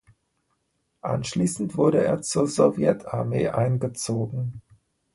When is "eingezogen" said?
3.49-4.63